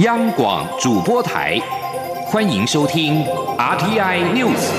[0.00, 1.58] 央广主播台，
[2.24, 3.22] 欢迎收听
[3.58, 4.70] RTI News。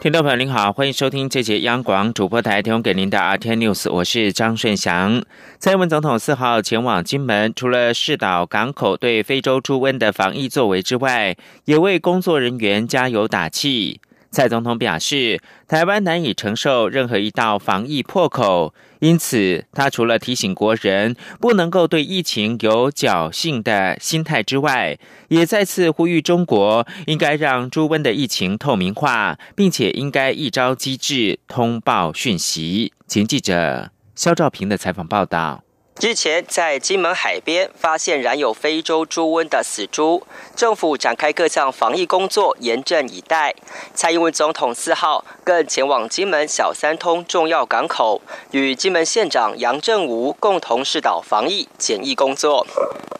[0.00, 5.24] 听众朋友您好，欢迎收听这节央广主播台提供给您的 RTI News，我是张顺祥。
[5.58, 14.00] 蔡英文总统四号前往金门，除了视岛港口对非洲猪瘟的防疫作为之外，也为工作人员加油打气。
[14.32, 15.38] 蔡总统表示，
[15.68, 32.94] 台湾难以承受任何一道防疫破口，因此他除了提醒国人不能够对疫情有侥幸的心态之外，也再次呼吁中国应该让猪瘟的疫情透明化，并且应该一招机制通报讯息。
[33.06, 35.62] 请记者肖兆平的采访报道。
[36.00, 43.54] 日前，在金门海边发现染有非洲猪瘟的死猪，政府展开各项防疫工作，严阵以待。
[43.94, 52.66] 蔡英文总统四号更前往金门小三通重要港口，与金门县长杨振武共同视导防疫检疫工作。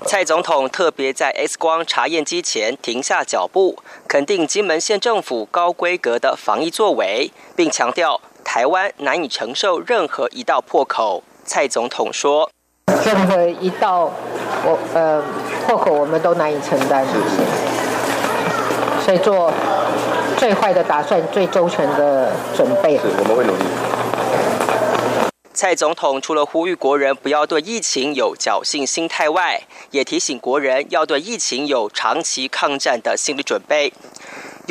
[0.05, 11.23] 蔡总统特别在 X 光查验机前停下脚步，肯定金门县政府高规格的防疫作为，并强调台湾难以承受任何一道破口。
[11.45, 12.51] 蔡总统说。
[12.87, 14.11] 任何一道
[14.65, 15.23] 我呃
[15.67, 17.05] 破口，我们都难以承担，
[19.05, 19.53] 所以做
[20.37, 22.97] 最坏的打算，最周全的准备。
[22.97, 23.65] 是，我们会努力。
[25.55, 33.93] 蔡总统除了呼吁国人不要对疫情有侥幸心态外，也提醒国人要对疫情有长期抗战的心理准备。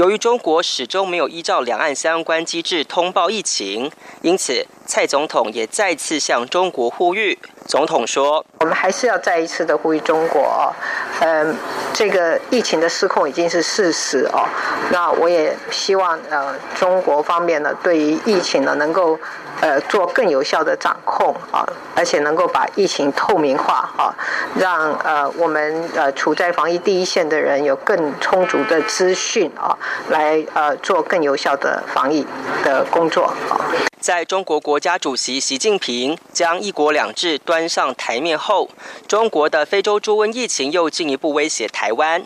[0.01, 3.91] 由于中国始终没有依照两岸相关机制通报疫情，
[4.23, 7.37] 因此蔡总统也再次向中国呼吁。
[7.67, 10.73] 总统说：“我们还是要再一次的呼吁中国，
[11.19, 11.55] 嗯，
[11.93, 14.43] 这个疫情的失控已经是事实哦。
[14.91, 19.19] 那我也希望呃，中国方面呢，对于疫情呢，能够。”
[19.61, 21.63] 呃，做更有效的掌控啊，
[21.95, 24.09] 而且能够把疫情透明化啊，
[24.57, 29.77] 让呃我们呃处在防疫第一线的人有更充足的资讯啊，
[30.09, 32.25] 来呃做更有效的防疫
[32.63, 33.61] 的工作啊。
[33.99, 38.67] 在中国国家主席习近平将“一国两制”端上台面后，
[39.07, 42.23] 中国的非洲猪瘟疫情又进一步威胁台湾。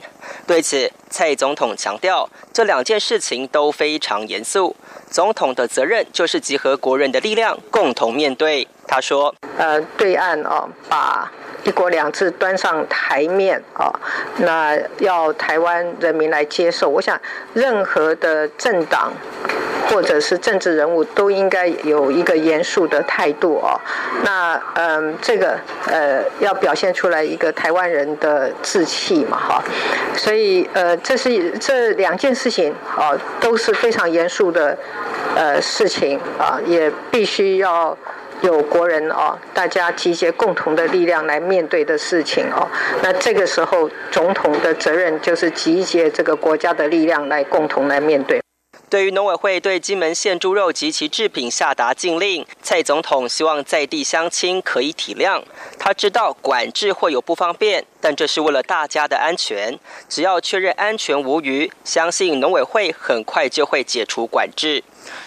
[0.47, 4.73] 对此，蔡总统强调，这两件事情都非常严肃。
[5.09, 8.67] 总统的责任就是集合国人的力量，共同面对。
[8.87, 11.31] 他说：“呃，对岸哦，把
[11.65, 13.91] 一国两制端上台面啊，
[14.37, 16.87] 那要台湾人民来接受。
[16.87, 17.19] 我想，
[17.53, 19.11] 任何的政党
[19.89, 23.79] 或者是政治人物都应该有一个严肃的态度哦。
[24.23, 29.63] 那嗯，这个呃，要表现出来一个台湾人的志气嘛，哈。
[30.15, 34.77] 所以呃，这是这两件事情啊，都是非常严肃的。”
[35.35, 37.97] 呃，事情啊，也必须要
[38.45, 42.69] 有国人哦，大家集结共同的力量来面对的事情哦。
[43.01, 48.44] 那这个时候，总统的责任就是集结这个国家的力量来共同来面对。
[48.95, 55.43] 对于农委会对金门县猪肉及其制品下达禁令，蔡总统希望在地乡亲可以体谅。
[55.77, 59.77] 他知道管制会有不方便，但这是为了大家的安全。
[60.07, 64.81] 只要确认安全无虞，相信农委会很快就会解除管制。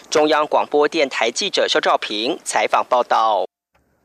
[0.09, 3.45] 中央广播电台记者肖兆平采访报道。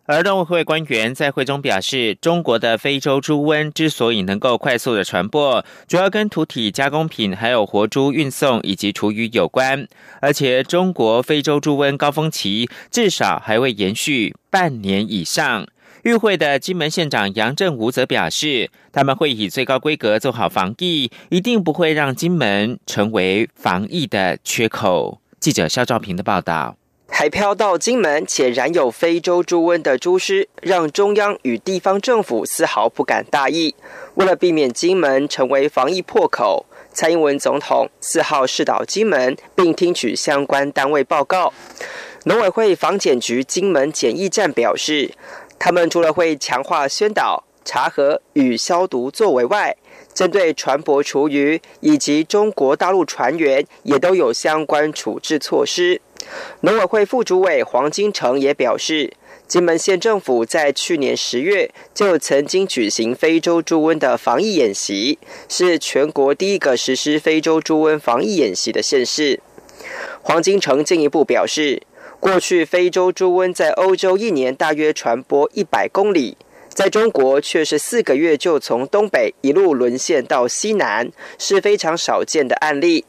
[0.05, 9.87] 而农委会官员在会中表示，中国的非洲猪瘟之所以能够快速的传播，主要跟土体加工品、还有活猪运送以及厨余有关。
[10.19, 15.65] 而且，中国非洲猪瘟高峰期至少还会延续半年以上。
[16.03, 25.21] 与会的金门县长杨振武则表示，他们会以最高规格做好防疫，一定不会让金门成为防疫的缺口。
[25.39, 26.75] 记者肖兆平的报道。
[27.09, 33.75] 海漂到金门且染有非洲猪瘟的猪尸，让中央与地方政府丝毫不敢大意。
[34.15, 41.53] 为了避免金门成为防疫破口，蔡英文总统四号视导金门，并听取相关单位报告。
[42.25, 45.11] 农委会防检局金门检疫站表示，
[45.59, 49.75] 他们除了会强化宣导、查核与消毒作为外，
[50.13, 56.01] 针对船舶厨余以及中国大陆船员，也都有相关处置措施。
[56.61, 59.13] 农委会副主委黄金城也表示，
[59.47, 65.19] 金门县政府在去年十月就曾经举行非洲猪瘟的防疫演习，
[65.49, 69.41] 是全国第一个实施非洲猪瘟防疫演习的县市。
[70.21, 71.83] 黄金城进一步表示，
[72.19, 76.37] 过去非洲猪瘟在欧洲一年大约传播一百公里，
[76.69, 83.05] 在中国却是四个月就从东北一路沦陷到西南，是非常少见的案例。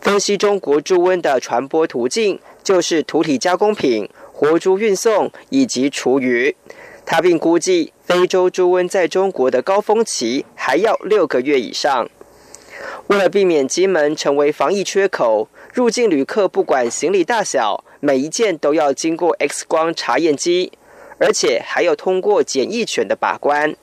[0.00, 6.56] 分析中国猪瘟的传播途径，就是土体加工品、活猪运送以及厨余。
[7.06, 12.08] 他并估计，非洲猪瘟在中国的高峰期还要六个月以上。
[13.08, 20.72] 为了避免金门成为防疫缺口，入境旅客不管行李大小，每一件都要经过 X 光查验机，
[21.18, 23.76] 而且还要通过检疫犬的把关。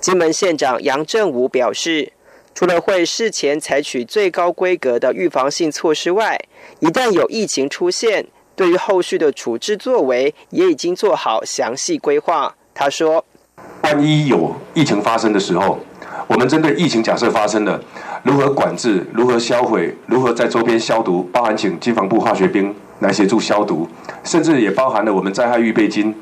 [0.00, 2.12] 金门县长杨振武表示，
[2.54, 6.40] 除了会事前采取最高规格的预防性措施外，
[6.80, 12.54] 一旦有疫情出现，对于后续的处置作为也已经做好详细规划。
[12.74, 13.24] 他说
[13.82, 15.78] ：“万一有疫情发生的时候，
[16.26, 17.80] 我们针对疫情假设发生了，
[18.22, 23.88] 如何管制、如何销毁、如何在周边消毒，包含请金防部化学兵来协助消毒，
[24.22, 26.14] 甚至也包含了我们灾害预备金，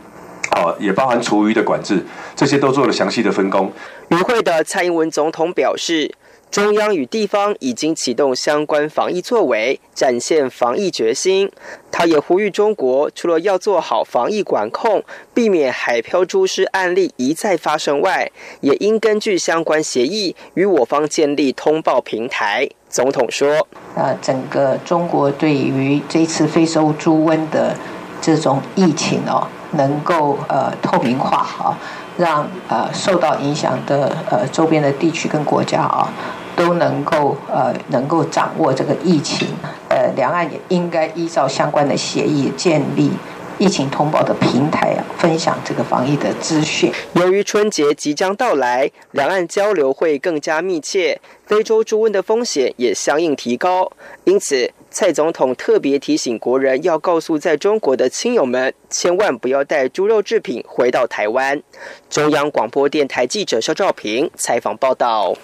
[0.56, 2.00] 哦，也包含厨余的管制，
[2.36, 3.72] 这些都做了详细的分工。”
[4.10, 6.14] 与会的蔡英文总统表示。
[6.54, 11.50] 中央与地方已经启动相关防疫作为，展现防疫决心。
[11.90, 15.02] 他也呼吁中国，除了要做好防疫管控，
[15.34, 18.30] 避免海漂蛛尸案例一再发生外，
[18.60, 22.68] 也应根据相关协议与我方建立通报平台。
[22.88, 23.66] 总统说
[23.96, 27.76] ：“呃，整个中国对于这次非洲猪瘟的
[28.22, 31.76] 这种疫情哦，能够呃透明化啊，
[32.16, 36.14] 让呃受到影响的呃周边的地区跟国家啊。”
[36.56, 39.48] 都能够呃能够掌握这个疫情，
[39.88, 43.10] 呃，两岸也应该依照相关的协议建立
[43.58, 46.92] 疫情通报的平台啊，分享这个防疫的资讯。
[47.14, 53.90] 由于春节即将到来，两岸交流会更加密切，非洲猪瘟的风险也相应提高。
[54.24, 61.62] 因此，蔡总统特别提醒国人要告诉在中国的亲友们，千万不要带猪肉制品回到台湾。
[62.10, 65.34] 中央广播电台记者肖兆平采访报道。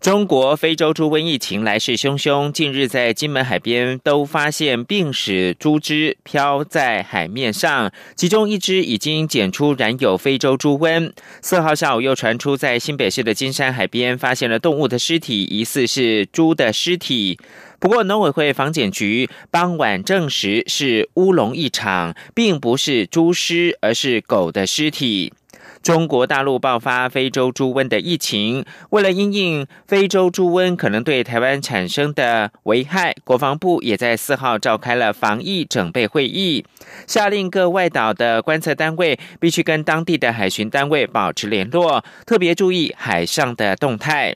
[0.00, 11.12] 中国非洲猪瘟疫情来势汹汹，近日在金门海边都发现病死猪只漂在海面上，其中一只已经检出染有非洲猪瘟。
[11.42, 17.36] 四号下午又传出在新北市的金山海边发现了动物的尸体，疑似是猪的尸体。
[17.80, 25.32] 不过农委会防检局傍晚证实是乌龙一场，并不是猪尸，而是狗的尸体。
[25.82, 36.64] 中国大陆爆发非洲猪瘟的疫情，为了因应非洲猪瘟可能对台湾产生的危害，国防部也在四号召开了防疫准备会议，
[37.06, 44.34] 下令各外岛的观测单位必须跟当地的海巡单位保持联络，特别注意海上的动态。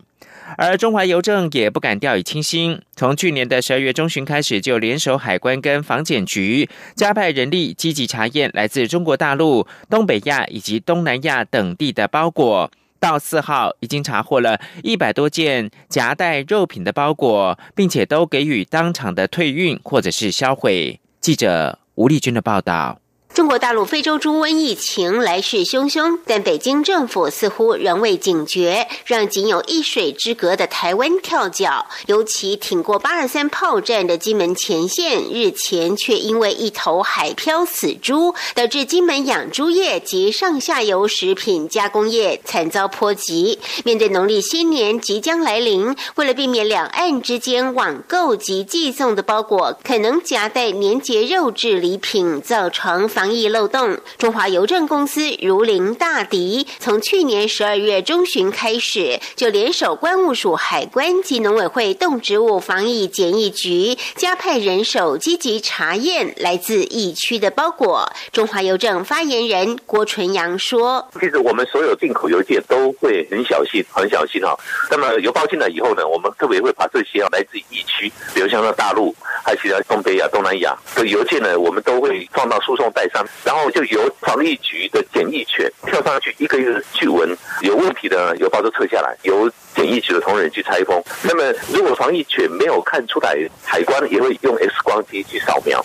[0.57, 12.71] 而中华邮政也不敢掉以轻心，从去年的十二月中旬开始，就联手海关跟防检局，加派人力积极查验来自中国大陆、东北亚以及东南亚等地的包裹。
[13.01, 21.01] 到四号，已经查获了一百多件夹带肉品的包裹，并且都给予当场的退运或者是销毁。
[21.21, 23.02] 记者吴丽君的报道。
[23.34, 31.87] 中国大陆非洲猪瘟疫情来势汹汹，但北京政府似乎仍未警觉，让仅有一水之隔的台湾跳脚。
[32.05, 43.58] 尤其挺过八二三炮战的金门前线，日前却因为一头海漂死猪，导致金门养猪业及上下游食品加工业惨遭波及。
[43.82, 53.21] 面对农历新年即将来临，为了避免两岸之间网购及寄送的包裹可能夹带年节肉质礼品，造成防。
[53.22, 68.12] 防疫漏洞，中华邮政公司如临大敌，从去年十二月中旬开始，就联手关务署、海关及农委会动植物防疫检疫局，加派人手积极查验来自疫区的包裹。
[68.32, 74.58] 中华邮政发言人郭纯阳说：“其实我们所有进口邮件都会很小心，很小心哈。
[74.91, 79.14] 那么邮包进来以后呢，我们特别会把这些来自疫区，比如像那大陆，
[79.44, 83.08] 还有其他东北亚、东南亚的邮件呢，我们都会放到输送带。”
[83.45, 91.02] 然后就由防疫局的检疫犬跳上去，一个一个去闻，有问题的邮包都撤下来，由检疫局的同仁去拆封。
[91.22, 95.84] 那么如果防疫犬没有看出来，海关也会用 X 光机去扫描，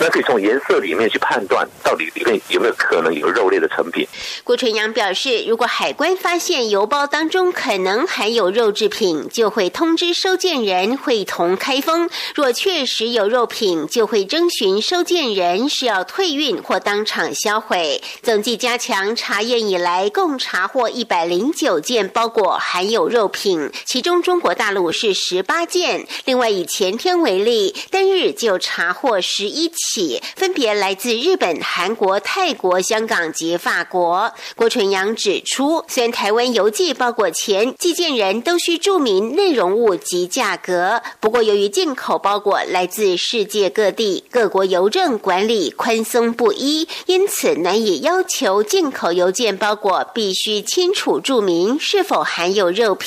[0.00, 4.06] 那可以从颜色里面去判断到底里面有没有可能有肉类的成品。
[4.42, 12.10] 郭纯阳表示，如果海关发现邮包当中可能含有肉制品，就会通知收件人会同开封。
[12.34, 16.56] 若确实有肉品，就会征询收件人是要退运。
[16.66, 18.02] 或当场销毁。
[18.22, 26.06] 总计加强查验以来，共查获一百零九件包裹含有肉品，其中中国大陆是十八件。
[26.24, 34.32] 另外以前天为例，单日就查获十一起，分别来自日本、韩国、泰国、香港及法国。
[34.54, 53.06] 郭纯阳指出，虽然台湾邮寄包裹前寄件人都需注明内容物及价格，不过由于进口包裹来自世界各地，各国邮政管理宽松不一，因此难以要求进口邮件包裹必须清楚注明是否含有肉品，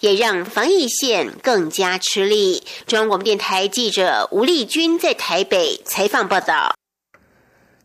[0.00, 2.62] 也让防疫线更加吃力。
[2.86, 6.74] 中央广播电台记者吴丽君在台北采访报道。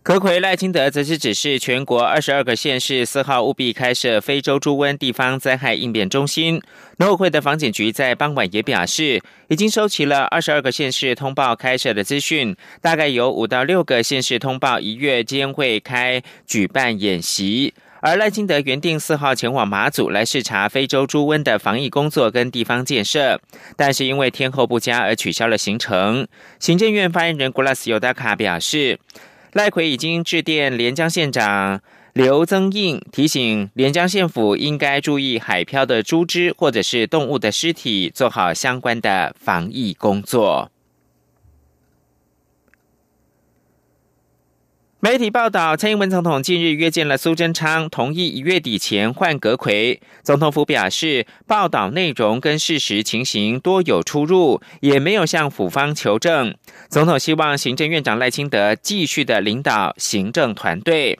[0.03, 6.61] 可奎赖清德则是指示全国二十二个县市四号务必开设非洲猪瘟地方灾害应变中心。
[6.97, 17.73] 农委会的防检局在傍晚也表示，已经收齐了二十二个县市通报开设的资讯，大概有五到六个县市通报一月间会开举办演习。
[18.05, 23.39] 而赖清德原定四号前往马祖来视察非洲猪瘟的防疫工作跟地方建设，
[23.77, 26.27] 但是因为天候不佳而取消了行程。
[26.59, 28.99] 行政院发言人古拉斯尤达卡表示。
[29.53, 31.79] 赖奎已经致电连江县长
[32.13, 40.71] 刘增应，提醒连江县府应该注意海漂的猪只或者是动物的尸体，做好相关的防疫工作。
[45.03, 49.99] 媒体报道，蔡英文总统近日约见了苏贞昌，同意一月底前换阁魁。
[50.23, 56.55] 总统府表示，报道内容跟事实情形多有出入，也没有向府方求证。
[56.87, 61.19] 总统希望行政院长赖清德继续的领导行政团队。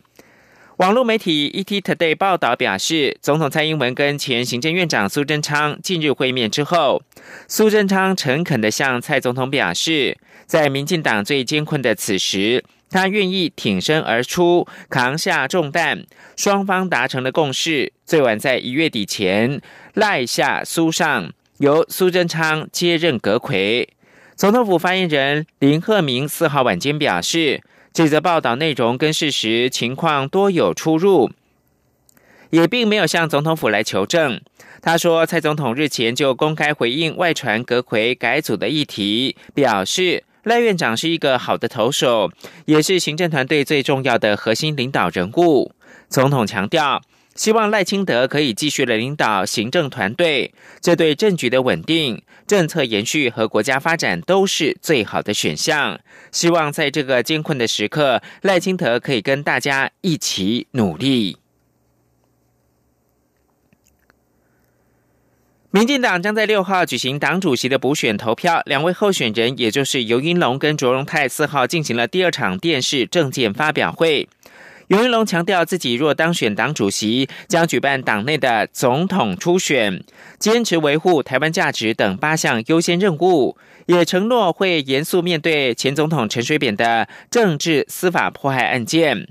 [0.78, 7.04] 网络媒体 ET Today 报道表示，总统蔡英文跟前行政院长苏贞昌近日会面之后，
[7.50, 12.64] 苏贞昌诚恳的向蔡总统表示，在民进党最艰困的此时。
[12.94, 16.06] 他愿意挺身而出，扛下重担。
[16.38, 19.60] 双方达成了共识，最晚在一月底前
[19.96, 23.90] 赖下苏上，由苏贞昌接任阁魁。
[24.36, 31.32] 总统府发言人林鹤明四号晚间表示，这则报道内容跟事实情况多有出入，
[32.52, 34.40] 也并没有向总统府来求证。
[34.84, 40.26] 他说，蔡总统日前就公开回应外传阁魁改组的议题，表示。
[40.44, 42.32] 赖院长是一个好的投手，
[42.66, 45.72] 也是行政团队最重要的核心领导人物。
[46.10, 47.02] 总统强调，
[47.34, 56.00] 希望赖清德可以继续的领导行政团队，这对政局的稳定、政策延续和国家发展都是最好的选项。
[56.32, 61.38] 希望在这个艰困的时刻，赖清德可以跟大家一起努力。
[65.76, 74.30] 民进党将在六号举行党主席的补选投票，两位候选人，也就是尤英龙跟卓荣泰，四号进行了第二场电视政见发表会。
[74.90, 80.04] 尤英龙强调自己若当选党主席，将举办党内的总统初选，
[80.38, 89.28] 坚持维护台湾价值等八项优先任务，也承诺会严肃面对前总统陈水扁的政治司法迫害案件。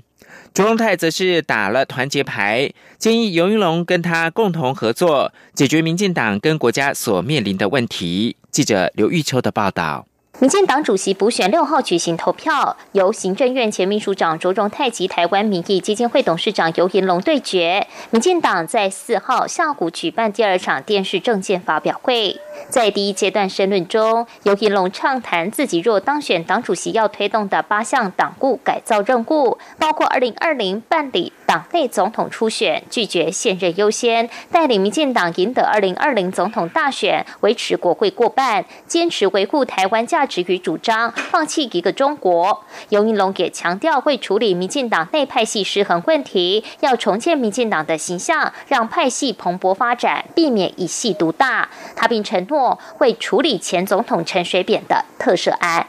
[0.53, 8.37] 朱荣泰则是打了团结牌，建议尤云龙跟他共同合作，解决民进党跟国家所面临的问题。
[8.51, 10.05] 记者刘玉秋的报道。
[10.39, 17.85] 民进党主席补选六号举行投票，由行政院前秘书长卓荣泰及台湾民意基金会董事长尤银龙对决。
[18.09, 40.22] 民进党在四号下午举办第二场电视政见发表会，在第一阶段申论中，尤银龙畅谈自己若当选党主席要推动的八项党务改造任务，包括二零二零办理党内总统初选，拒绝现任优先，带领民进党赢得二零二零总统大选，维持国会过半，坚持维护台湾价。
[40.23, 42.63] 价值与主张，放弃一个中国。
[42.87, 51.67] 尤英龙也强调会处理民进党内派系失衡问题，要重建民进党的形象，让派系蓬勃发展，避免一系独大。
[51.93, 55.85] 他并承诺会处理前总统陈水扁的特赦案。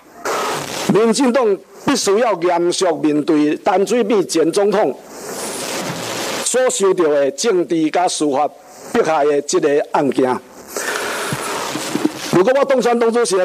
[0.92, 4.98] 民进党必须要严肃面对陈水扁前总统
[6.44, 8.48] 所受到的政治加司法
[8.92, 10.36] 迫害的这个案件。
[12.32, 13.36] 如果我当选党主席，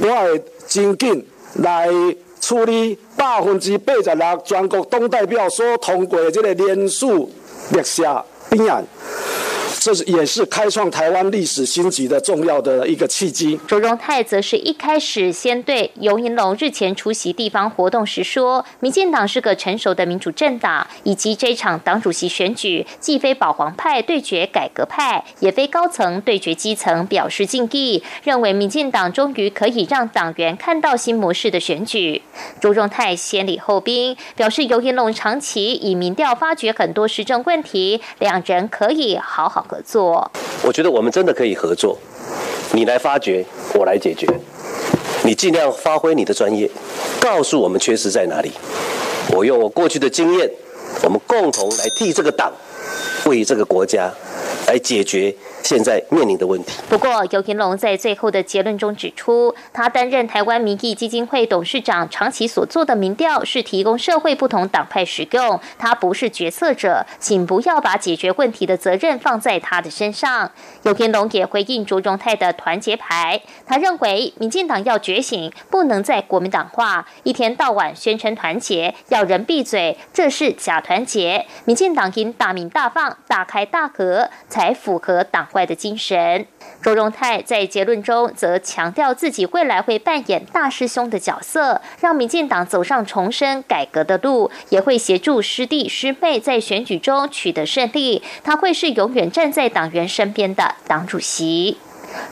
[0.00, 1.88] 我会真紧来
[2.40, 7.30] 处理百分之八十六全国党代表所通过的这个联署
[7.70, 8.84] 立下议案，
[9.84, 13.60] 这也是开创台湾历史新局的重要的一个契机。
[13.68, 32.22] 卓荣泰则是一开始先对尤银龙日前出席地方活动时说，民进党是个成熟的民主政党，以及这场党主席选举既非保皇派对决改革派，也非高层对决基层，表示敬意，认为民进党终于可以让党员看到新模式的选举。
[32.58, 40.30] 卓荣泰先礼后兵，表示尤银龙长期以民调发掘很多时政问题，两人可以好好合作。
[40.62, 41.98] 我觉得我们真的可以合作，
[42.72, 44.24] 你来发掘，我来解决。
[45.24, 46.70] 你尽量发挥你的专业，
[47.20, 48.52] 告诉我们缺失在哪里。
[49.32, 50.48] 我用我过去的经验，
[51.02, 52.52] 我们共同来替这个党，
[53.24, 54.12] 为这个国家
[54.68, 55.34] 来解决。
[55.64, 56.72] 现在面临的问题。
[56.90, 70.50] 不过，尤廷龙在最后的结论中指出，他担任台湾民意基金会董事长，长期所做的民调是提供社会不同党派使用，他不是决策者，请不要把解决问题的责任放在他的身上。
[70.82, 81.46] 尤廷龙也回应卓荣泰的团结牌，他认为民进党要觉醒，不能再国民党化，一天到晚宣称团结，要人闭嘴，这是假团结。
[81.64, 85.48] 民进党应大明大放，大开大合，才符合党。
[85.54, 86.46] 怪的精神，
[86.82, 98.20] 周荣泰在结论中则强调自己未来会扮演大师兄的角色，让民进党走上重生改革的路，也会协助师弟师妹在选举中取得胜利。
[98.42, 101.78] 他会是永远站在党员身边的党主席。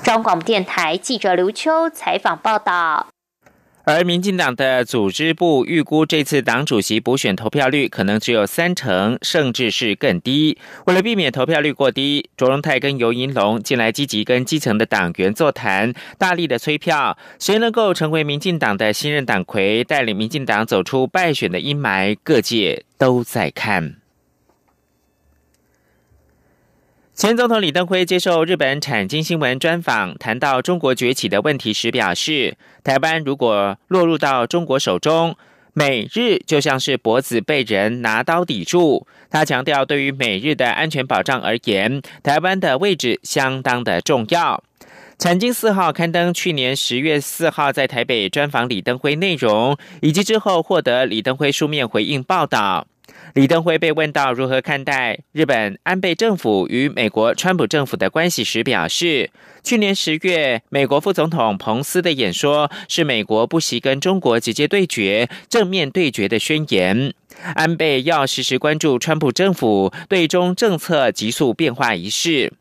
[0.02, 3.11] 中广电台记者刘秋采访报道。
[3.84, 10.56] 而民进党的组织部预估，这次党主席补选投票率可能只有三成，甚至是更低。
[10.86, 24.01] 为了避免投票率过低，卓荣泰跟尤银龙近来积极跟基层的党员座谈，大力的催票，谁能够成为民进党的新任党魁，带领民进党走出败选的阴霾，各界都在看。
[27.14, 35.36] 前总统李登辉接受日本产经新闻专访，谈到中国崛起的问题时表示，台湾如果落入到中国手中，
[35.74, 39.06] 美日就像是脖子被人拿刀抵住。
[39.30, 44.64] 他强调，对于美日的安全保障而言，台湾的位置相当的重要。
[45.18, 52.86] 产经四号刊登去年十月四号在台北专访李登辉内容，以及之后获得李登辉书面回应报道。
[53.34, 59.30] 李登辉被问到如何看待日本安倍政府与美国川普政府的关系时，表示，
[59.62, 67.14] 去年十月美国副总统彭斯的演说是美国不惜跟中国直接对决、正面对决的宣言。
[67.54, 72.52] 安倍要时时关注川普政府对中政策急速变化一事。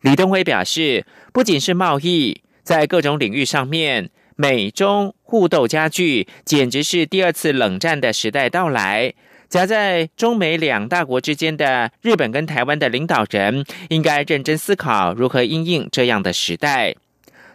[0.00, 1.04] 李登辉表示，
[1.34, 9.12] 不仅是贸易，在各种领域上面，美中互斗加剧，简直是第二次冷战的时代到来。
[9.48, 16.94] 夹在中美两大国之间的日本跟台湾的领导人，应该认真思考如何应应这样的时代。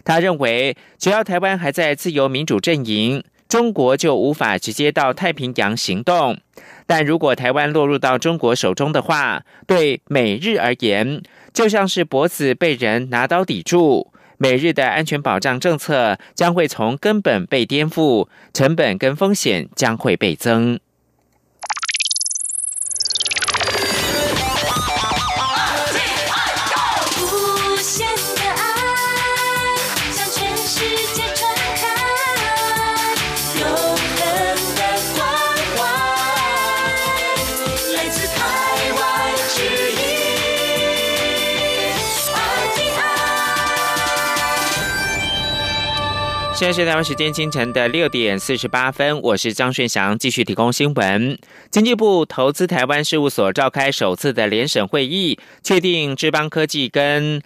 [0.05, 6.37] 他认为，只要台湾还在自由民主阵营，中国就无法直接到太平洋行动。
[6.87, 11.21] 但如果台湾落入到中国手中的话，对美日而言，
[11.53, 20.79] 就像是脖子被人拿刀抵住，美日的安全保障政策将会从根本被颠覆，成本跟风险将会倍增。
[46.59, 51.39] 现在是台湾时间清晨的六点四十八分，我是张顺祥，继续提供新闻。
[51.71, 57.41] 经济部投资台湾事务所召开首次的联审会议，确定智邦科技跟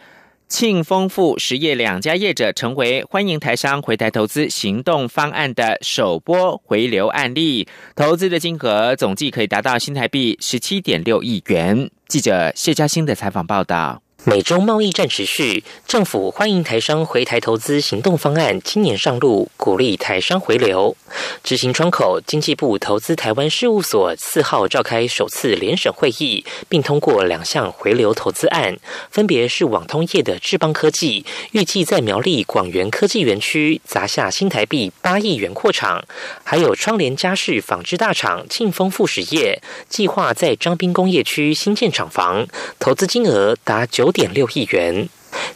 [0.47, 11.87] 庆丰富实业两家业者成为欢迎台商回台投资行动方案的首波回流案例，投资的金额总计可以达到新台币十七点六亿元。
[12.07, 14.01] 记者谢嘉欣的采访报道。
[14.25, 20.95] 美中贸易战持续，政府欢迎台商回台投资行动方案今年上路，鼓励台商回流。
[21.43, 28.77] 执行窗口经济部投资台湾事务所四号召开首次联审会议，并通过两项回流投资案，
[29.11, 36.01] 分别是网通业的智邦科技，预计在苗栗广元科技园区砸下新台币八亿元扩厂；
[36.45, 42.47] 还有窗帘家饰纺织大厂庆丰富实业，计划在彰滨工业区新建厂房，
[42.79, 44.12] 投资金额达九。
[44.13, 45.09] 点六亿元。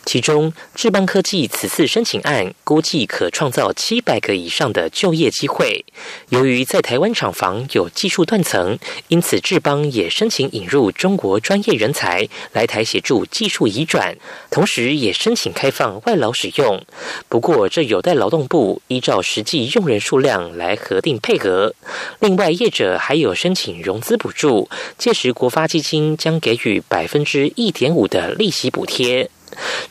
[0.05, 5.85] 其中，智邦科技此次申请案估计可创造七百个以上的就业机会。
[6.29, 14.15] 由于在台湾厂房有技术断层，因此智邦也申请引入中国专业人才来台协助技术移转，
[14.49, 16.83] 同时也申请开放外劳使用。
[17.29, 21.73] 不过，这有待劳动部依照实际用人数量来核定配额。
[22.19, 29.29] 另外，业者还有申请融资补助，届时国发基金将给予百分之一点五的利息补贴。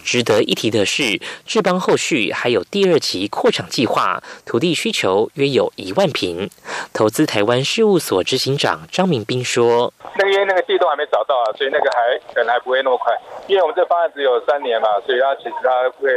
[0.05, 6.49] 值得一提的是，志邦后续还有第二期扩厂计划，土地需求约有一万平。
[6.93, 13.13] 投资台湾事务所执行长张明斌说：“那个因为那个地都还没找到啊，所以那个还可能还不会那么快。
[13.47, 16.11] 因为我们这方案只有三年嘛，所以他其实他会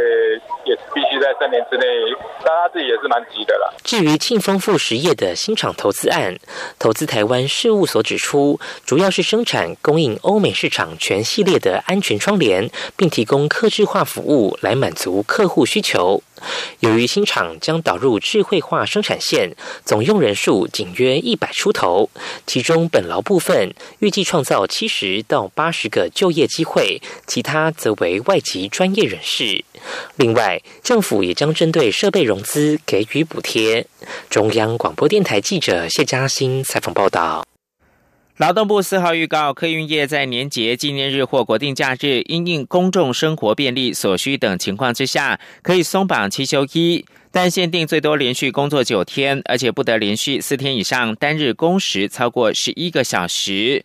[0.66, 1.86] 也必须在三年之内，
[2.44, 6.38] 但他自己也是蛮急的啦。”至于庆丰富实业的新厂投资案，
[6.80, 16.22] 投资台湾事务所指出，主要是生产供应欧美市场全系列的安全窗帘，并提供客制化服务来满足客户需求。
[16.80, 22.10] 由于新厂将导入智慧化生产线，总用人数仅约一百出头，
[22.48, 29.66] 其中本劳部分预计创造七十到八十个就业机会，其他则为外籍专业人士。
[30.16, 33.86] 另外，政府也将针对设备融资给予补贴。
[34.30, 37.46] 中央广播电台记者谢嘉欣采访报道。
[38.40, 53.84] 劳动部四号预告，客运业在年节纪念日或国定假日，因应公众生活便利所需等情况之下，可以松绑七休一，但限定最多连续工作九天，而且不得连续四天以上单日工时超过十一个小时。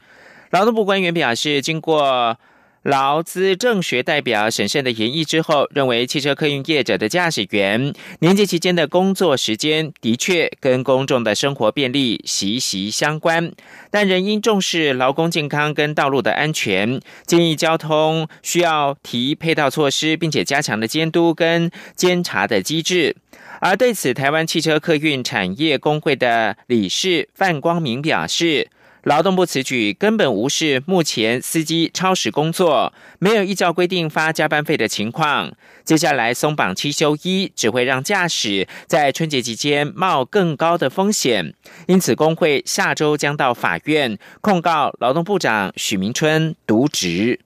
[0.51, 2.39] 劳动部官员表示，经过。
[2.85, 13.51] 劳资政学代表审慎的研议之后，认为汽车客运业者的驾驶员年节期间的工作时间的确跟公众的生活便利息息相关，
[13.91, 23.17] 但仍应重视劳工健康跟道路的安全，建议交通需要提配套措施，并且加强的监督跟监察的机制。
[23.61, 28.69] 而对此，台湾汽车客运产业工会的理事范光明表示。
[29.05, 35.53] 劳动部此举根本无视目前司机超时工作、没有依照规定发加班费的情况。
[35.85, 41.55] 接下来松绑七休一，只会让驾驶在春节期间冒更高的风险。
[41.87, 47.41] 因此，工会下周将到法院控告劳动部长许明春渎职。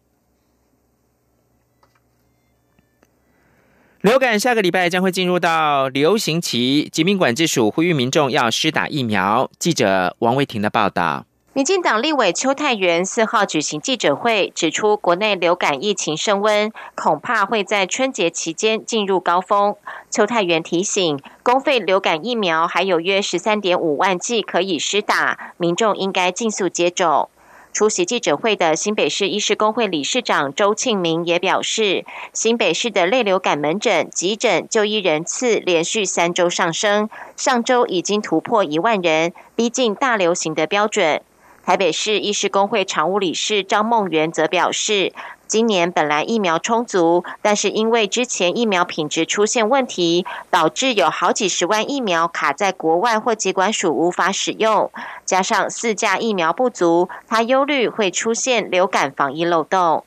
[4.00, 9.50] 流感下个礼拜将会进入到流行期，疾病管制署呼吁民众要施打疫苗。
[9.58, 11.27] 记者王维婷的报道。
[11.58, 19.74] 民进党立委邱泰元四号举行记者会，指出国内流感疫情升温，恐怕会在春节期间进入高峰。
[20.08, 27.28] 邱泰元提醒，公费流感疫苗还有约十三点五万剂可以施打，民众应该尽速接种。
[27.72, 41.20] 出席记者会的新北市医师工会理事长周庆明也表示，新北市的类流感门诊、急诊就医人次连续三周上升，上周已经突破一万人，逼近大流行的标准。
[41.68, 45.12] 台北市医师工会常务理事张梦媛则表示，
[45.46, 54.90] 今年本来疫苗充足，但是因为之前疫苗品质出现问题，导致有好几十万疫苗卡在国外或疾管署无法使用，
[55.26, 60.04] 加上四价疫苗不足，他忧虑会出现流感防疫漏洞。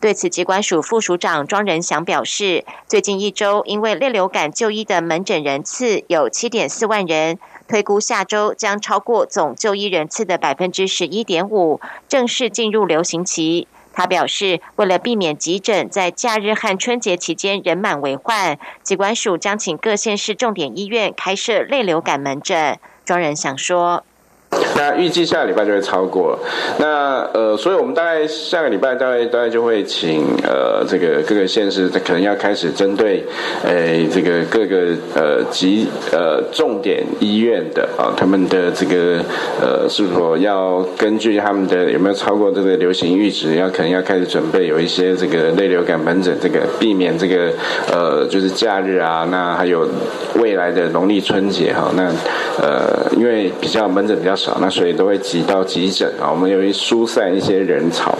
[0.00, 7.38] 对此，疾管署副署长庄仁祥表示，最近一周因为类流感就医的门诊人次有七点四万人。
[7.72, 13.66] 推估下周将超过总就医人次的百分之十一点五，正式进入流行期。
[13.94, 22.78] 他表示，为了避免急诊在假日和春节期间人满为患，疾管署将请各县市重点医院开设类流感门诊。
[23.06, 24.04] 庄人想说。
[24.76, 26.38] 那预计下个礼拜就会超过，
[26.78, 33.24] 那呃，所以我们大概下个礼拜大概大概就会请呃这个各个县市，可能要开始针对
[33.64, 39.22] 诶这个各个呃急呃重点医院的啊，他们的这个
[39.60, 47.52] 呃是否要根据他们的有没有超过这个流行阈值，要可能要开始准备有一些这个类流感门诊，这个避免这个
[47.90, 49.86] 呃就是假日啊，那还有
[50.36, 52.10] 未来的农历春节哈，那
[52.60, 58.16] 呃因为比较门诊比较那所以都会挤到急诊啊，我们由于疏散一些人潮。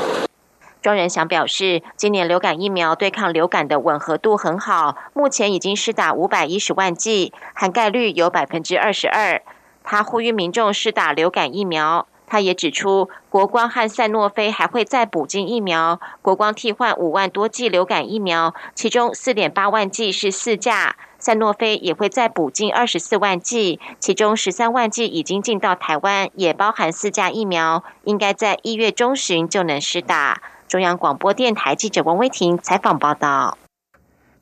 [0.80, 9.40] 庄仁祥表示，今年流感疫苗对抗流感的吻合度很好，目前已经施打五百一十万剂，涵盖率有百分之二十二。
[9.85, 12.06] 他呼吁民众施打流感疫苗。
[12.32, 20.96] 他也指出，国光和赛诺菲还会再补进疫苗，国光替换五万多剂流感疫苗，其中四点八万剂是四价。
[21.18, 30.40] 赛诺菲也会再补进二十四万剂，其中十三万剂已经进到台湾，也包含四价疫苗，应该在一月中旬就能施打。
[30.66, 33.58] 中央广播电台记者王威婷采访报道。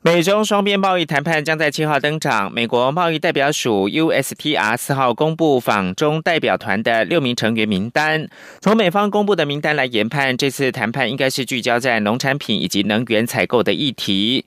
[0.03, 2.51] 美中双边贸易谈判将在七号登场。
[2.51, 8.27] 美国贸易代表署 USTR 四号公布访中代表团的六名成员名单。
[8.61, 14.43] 从美方公布的名单来研判，这次谈判应该是聚焦在农产品以及能源采购的议题。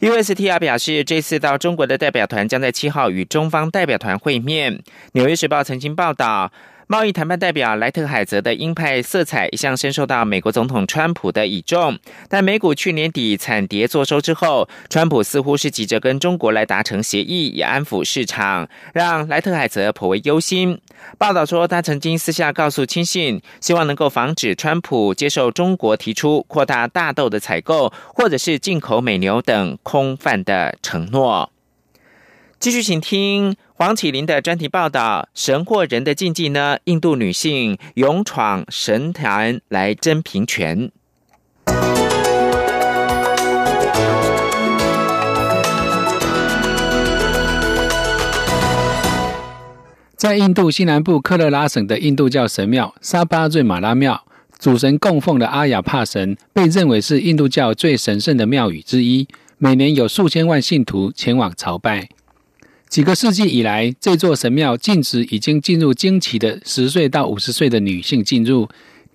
[0.00, 4.80] USTR 表示，这次到中国的代表团将在七号与中方代表团会面。
[5.12, 6.52] 纽约时报曾经报道。
[6.86, 20.78] 贸易谈判代表莱特海泽的鹰派色彩一向深受到美国总统川普的倚重，但美股去年底惨跌作收之后，川普似乎是急着跟中国来达成协议，以安抚市场，让莱特海泽颇为忧心。
[21.16, 31.50] 报道说，他曾经私下告诉亲信，希望能够防止川普接受中国提出扩大大豆的采购，或者是进口美牛等空泛的承诺。
[32.64, 36.78] 继续，请听黄启林的专题报道：神或人的禁忌呢？
[36.84, 40.90] 印度女性勇闯神坛来争平权。
[50.16, 54.24] 在印度西南部克勒拉省的印度教神庙沙巴瑞马拉庙，
[54.58, 62.08] 主神供奉的阿雅帕神被认为是印度教最神圣的庙宇之一，每年有数千万信徒前往朝拜。
[62.94, 68.68] 几个世纪以来，这座神庙禁止已经进入经期的十岁到五十岁的女性进入。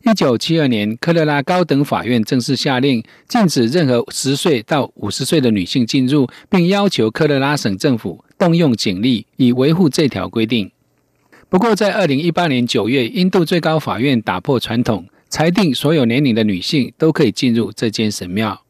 [0.03, 10.69] 一九七二年，科勒拉高等法院正式下令禁止任何十岁到五十岁的女性进入，并要求科勒拉省政府动用警力以维护这条规定。
[11.47, 18.61] 不过，在二零一八年九月，印度最高法院打破传统，裁定所有年龄的女性都可以进入这间神庙。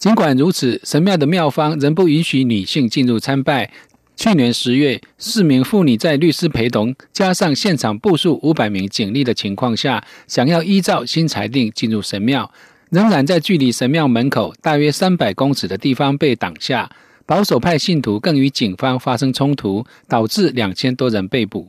[0.00, 3.70] 尽管如此，神庙的庙方仍不允许女性进入参拜。
[4.16, 12.50] 去年十月，四名妇女在律师陪同，加上现场部署五百名警力的情况下，想要依照新裁定进入神庙，
[12.88, 16.90] 仍然在距离神庙门口大约三百公尺的地方被挡下。
[17.26, 21.68] 保守派信徒更与警方发生冲突，导致两千多人被捕。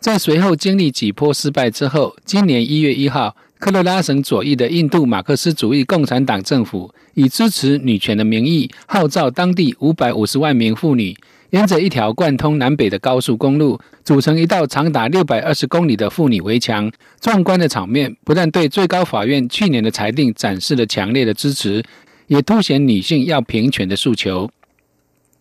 [0.00, 11.14] 在随后经历几波失败之后，今年一月一号，科罗拉省左翼的印度马克思主义共产党政府以支持女权的名义，号召当地五百五十万名妇女。
[11.50, 16.90] 沿着一条贯通南北的高速公路，组成一道长达六百二十公里的妇女围墙。
[17.20, 21.82] 壮观的场面不但对最高法院去年的裁定展示了强烈的支持，
[22.26, 24.50] 也凸显女性要平权的诉求。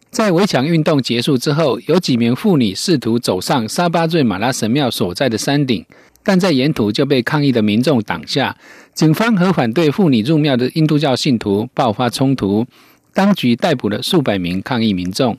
[0.10, 5.86] 在围墙运动结束之后，有几名妇女试图走上沙巴瑞马拉神庙所在的山顶，
[6.24, 8.56] 但在沿途就被抗议的民众挡下。
[8.94, 12.66] 警方和反对妇女入庙的印度教信徒爆发冲突，
[13.14, 15.38] 当局逮捕了数百名抗议民众。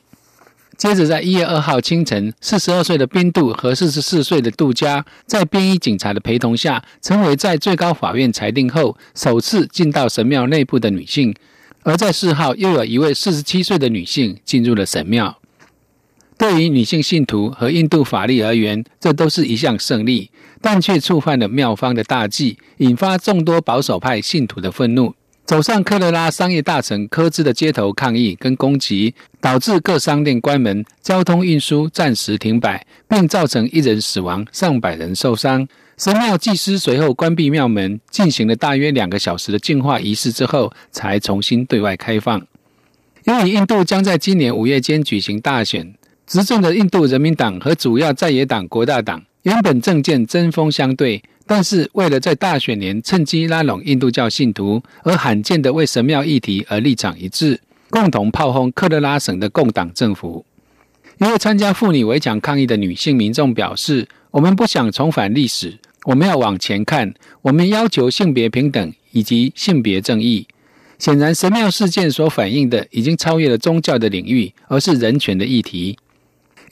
[0.78, 11.34] 接着，在一月二号清晨，四十二岁的宾杜和四十四岁的杜佳，在便衣警察的陪同下，成为在最高法院裁定后首次进到神庙内部的女性。
[11.82, 15.36] 而在四号，又有一位四十七岁的女性进入了神庙。
[16.38, 25.12] 对于女性信徒和印度法律而言，这都是一项胜利，但却触犯了庙方的大忌，引发众多保守派信徒的愤怒。
[25.48, 35.66] 走上科罗拉商业大城科兹的街头抗议跟攻击，导致各商店关门，交通运输暂时停摆，并造成一人死亡、上百人受伤。
[35.96, 42.46] 神庙祭司随后关闭庙门，进行了大约两个小时的净化仪式之后，才重新对外开放。
[43.24, 45.94] 由于印度将在今年五月间举行大选，
[46.26, 51.22] 执政的印度人民党和主要在野党国大党原本政见针锋相对。
[51.48, 57.58] 但是，为了在大选年趁机拉拢印度教信徒，而罕见的为神庙议题而立场一致，
[57.88, 60.44] 共同炮轰克勒拉省的共党政府。
[61.16, 67.14] 一位参加妇女围墙抗议的女性民众表示：“我们不想重返历史，我们要往前看。
[67.40, 70.46] 我们要求性别平等以及性别正义。”
[70.98, 75.96] 显然，神庙事件所反映的已经超越了宗教的领域，而是人权的议题。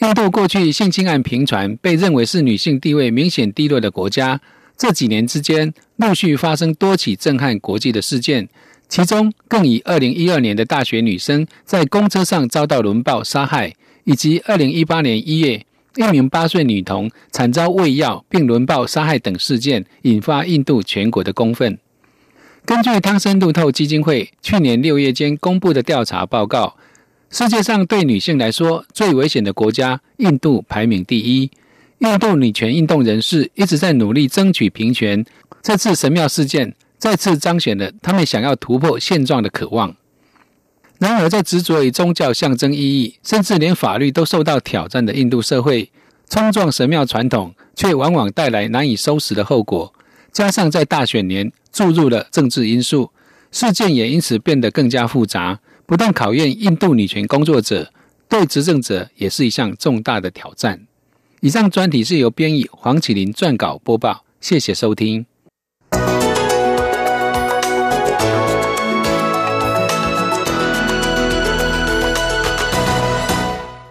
[0.01, 4.39] 印度过去性侵案频传，被认为是女性地位明显低落的国家。
[4.77, 8.49] 这几年之间，陆续发生多起震撼国际的事件，
[8.89, 15.65] 其中更以二零一二年的大学女生在公车上遭到轮暴杀害，以及二零一八年一月
[15.97, 21.79] 一名八岁女童惨遭喂药并轮暴杀害等事件，引发印度全国的公愤。
[22.67, 26.77] 根据汤森路透基金会去年六月间公布的调查报告，
[27.31, 31.51] 世界上对女性来说最危险的国家，印度排名第一。
[31.99, 35.25] 印度女权运动人士一直在努力争取平权。
[35.63, 39.97] 这次神庙事件再次彰显了他们想要突破现状的渴望。
[40.99, 45.91] 然而，在执着于宗教象征意义，甚至连法律都受到挑战的印度社会，
[46.29, 49.93] 冲撞神庙传统，却往往带来难以收拾的后果。
[50.33, 53.11] 加上在大选年，注入了政治因素，
[53.53, 57.93] 事件也因此变得更加复杂，不但考验印度女权工作者，
[58.29, 60.87] 对执政者也是一项重大的挑战。
[61.41, 65.27] 以上专题是由编译黄启林撰稿播报，谢谢收听。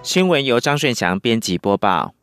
[0.01, 2.13] 新闻由张顺祥编辑播报。